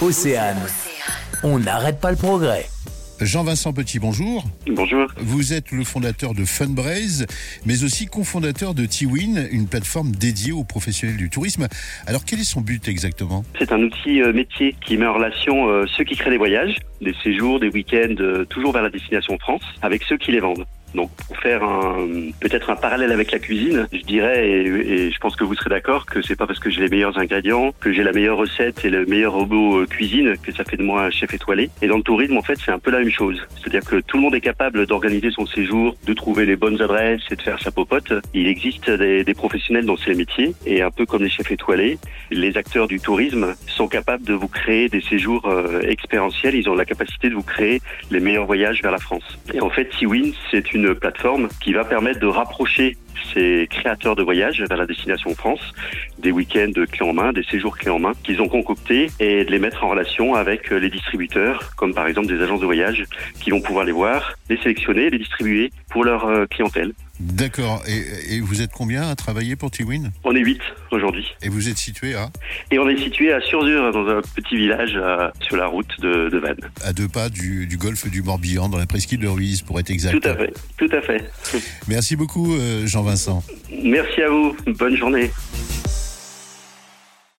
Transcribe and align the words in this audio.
Océane. 0.00 0.60
On 1.42 1.58
n'arrête 1.58 2.00
pas 2.00 2.10
le 2.10 2.16
progrès. 2.16 2.66
Jean-Vincent 3.20 3.72
Petit, 3.72 3.98
bonjour. 3.98 4.44
Bonjour. 4.68 5.08
Vous 5.18 5.52
êtes 5.52 5.72
le 5.72 5.82
fondateur 5.82 6.34
de 6.34 6.44
Funbraise, 6.44 7.26
mais 7.66 7.82
aussi 7.82 8.06
cofondateur 8.06 8.74
de 8.74 8.86
Tiwin, 8.86 9.48
une 9.50 9.66
plateforme 9.66 10.12
dédiée 10.12 10.52
aux 10.52 10.62
professionnels 10.62 11.16
du 11.16 11.28
tourisme. 11.28 11.66
Alors, 12.06 12.24
quel 12.24 12.38
est 12.38 12.44
son 12.44 12.60
but 12.60 12.86
exactement? 12.86 13.44
C'est 13.58 13.72
un 13.72 13.82
outil 13.82 14.22
euh, 14.22 14.32
métier 14.32 14.76
qui 14.80 14.96
met 14.96 15.06
en 15.06 15.14
relation 15.14 15.68
euh, 15.68 15.84
ceux 15.96 16.04
qui 16.04 16.14
créent 16.14 16.30
des 16.30 16.38
voyages, 16.38 16.76
des 17.00 17.14
séjours, 17.24 17.58
des 17.58 17.68
week-ends, 17.68 18.14
euh, 18.20 18.44
toujours 18.44 18.72
vers 18.72 18.82
la 18.82 18.90
destination 18.90 19.36
France, 19.38 19.62
avec 19.82 20.04
ceux 20.04 20.16
qui 20.16 20.30
les 20.30 20.40
vendent. 20.40 20.64
Donc 20.94 21.10
pour 21.26 21.36
faire 21.38 21.60
peut-être 22.40 22.70
un 22.70 22.76
parallèle 22.76 23.12
avec 23.12 23.30
la 23.32 23.38
cuisine, 23.38 23.86
je 23.92 24.02
dirais 24.02 24.48
et, 24.48 25.10
je 25.10 25.18
pense 25.18 25.36
que 25.36 25.44
vous 25.44 25.54
serez 25.54 25.70
d'accord 25.70 26.06
que 26.06 26.22
c'est 26.22 26.36
pas 26.36 26.46
parce 26.46 26.58
que 26.58 26.70
j'ai 26.70 26.80
les 26.80 26.88
meilleurs 26.88 27.18
ingrédients, 27.18 27.72
que 27.80 27.92
j'ai 27.92 28.02
la 28.02 28.12
meilleure 28.12 28.38
recette 28.38 28.84
et 28.84 28.90
le 28.90 29.06
meilleur 29.06 29.32
robot 29.32 29.80
euh, 29.80 29.86
cuisine 29.86 30.36
que 30.42 30.52
ça 30.52 30.64
fait 30.64 30.76
de 30.76 30.82
moi 30.82 31.04
un 31.04 31.10
chef 31.10 31.32
étoilé. 31.34 31.70
Et 31.82 31.88
dans 31.88 31.96
le 31.96 32.02
tourisme 32.02 32.36
en 32.36 32.42
fait 32.42 32.58
c'est 32.64 32.72
un 32.72 32.78
peu 32.78 32.90
la 32.90 33.00
même 33.00 33.10
chose. 33.10 33.40
C'est-à-dire 33.56 33.84
que 33.88 34.00
tout 34.00 34.16
le 34.16 34.22
monde 34.22 34.34
est 34.34 34.40
capable 34.40 34.86
d'organiser 34.86 35.30
son 35.30 35.46
séjour, 35.46 35.96
de 36.06 36.12
trouver 36.14 36.46
les 36.46 36.56
bonnes 36.56 36.80
adresses 36.80 37.22
et 37.30 37.36
de 37.36 37.42
faire 37.42 37.60
sa 37.60 37.70
popote. 37.70 38.12
Il 38.34 38.46
existe 38.46 38.90
des, 38.90 39.24
des 39.24 39.34
professionnels 39.34 39.84
dans 39.84 39.96
ces 39.96 40.14
métiers 40.14 40.54
et 40.66 40.82
un 40.82 40.90
peu 40.90 41.06
comme 41.06 41.22
les 41.22 41.30
chefs 41.30 41.50
étoilés, 41.50 41.98
les 42.30 42.56
acteurs 42.56 42.88
du 42.88 43.00
tourisme 43.00 43.54
sont 43.66 43.88
capables 43.88 44.24
de 44.24 44.34
vous 44.34 44.48
créer 44.48 44.88
des 44.88 45.00
séjours 45.00 45.46
euh, 45.46 45.80
expérientiels. 45.82 46.54
Ils 46.54 46.68
ont 46.68 46.74
la 46.74 46.84
capacité 46.84 47.30
de 47.30 47.34
vous 47.34 47.42
créer 47.42 47.80
les 48.10 48.20
meilleurs 48.20 48.46
voyages 48.46 48.82
vers 48.82 48.92
la 48.92 48.98
France. 48.98 49.38
Et 49.54 49.60
en 49.60 49.70
fait, 49.70 49.88
Tiwin, 49.90 50.32
c'est 50.50 50.72
une 50.72 50.77
plateforme 50.94 51.48
qui 51.60 51.72
va 51.72 51.84
permettre 51.84 52.20
de 52.20 52.26
rapprocher 52.26 52.96
ces 53.32 53.68
créateurs 53.70 54.16
de 54.16 54.22
voyages 54.22 54.62
vers 54.68 54.78
la 54.78 54.86
destination 54.86 55.34
France, 55.34 55.60
des 56.18 56.32
week-ends 56.32 56.72
clés 56.90 57.06
en 57.06 57.12
main, 57.12 57.32
des 57.32 57.44
séjours 57.44 57.76
clés 57.76 57.90
en 57.90 57.98
main 57.98 58.12
qu'ils 58.22 58.40
ont 58.40 58.48
concoctés 58.48 59.10
et 59.20 59.44
de 59.44 59.50
les 59.50 59.58
mettre 59.58 59.84
en 59.84 59.88
relation 59.88 60.34
avec 60.34 60.70
les 60.70 60.90
distributeurs, 60.90 61.70
comme 61.76 61.94
par 61.94 62.06
exemple 62.06 62.28
des 62.28 62.42
agences 62.42 62.60
de 62.60 62.66
voyage 62.66 63.04
qui 63.40 63.50
vont 63.50 63.60
pouvoir 63.60 63.84
les 63.84 63.92
voir, 63.92 64.34
les 64.48 64.56
sélectionner, 64.58 65.10
les 65.10 65.18
distribuer 65.18 65.70
pour 65.90 66.04
leur 66.04 66.26
euh, 66.26 66.46
clientèle. 66.46 66.92
D'accord. 67.20 67.82
Et, 67.88 68.36
et, 68.36 68.40
vous 68.40 68.62
êtes 68.62 68.70
combien 68.72 69.08
à 69.08 69.16
travailler 69.16 69.56
pour 69.56 69.72
Tiwin 69.72 70.12
On 70.22 70.36
est 70.36 70.40
8 70.40 70.60
aujourd'hui. 70.92 71.26
Et 71.42 71.48
vous 71.48 71.68
êtes 71.68 71.76
situé 71.76 72.14
à? 72.14 72.30
Et 72.70 72.78
on 72.78 72.88
est 72.88 72.96
situé 72.96 73.32
à 73.32 73.40
Surzur, 73.40 73.92
dans 73.92 74.06
un 74.06 74.20
petit 74.36 74.56
village 74.56 74.92
euh, 74.94 75.28
sur 75.40 75.56
la 75.56 75.66
route 75.66 76.00
de, 76.00 76.28
de 76.28 76.38
Vannes. 76.38 76.60
À 76.84 76.92
deux 76.92 77.08
pas 77.08 77.28
du, 77.28 77.66
du 77.66 77.76
golfe 77.76 78.08
du 78.08 78.22
Morbihan, 78.22 78.68
dans 78.68 78.78
la 78.78 78.86
presqu'île 78.86 79.18
de 79.18 79.26
Ruiz, 79.26 79.62
pour 79.62 79.80
être 79.80 79.90
exact. 79.90 80.20
Tout 80.20 80.28
à 80.28 80.36
fait, 80.36 80.52
tout 80.76 80.90
à 80.92 81.00
fait. 81.00 81.24
Merci 81.88 82.14
beaucoup, 82.14 82.54
euh, 82.54 82.86
Merci 83.70 84.22
à 84.22 84.28
vous. 84.28 84.56
Bonne 84.78 84.96
journée. 84.96 85.30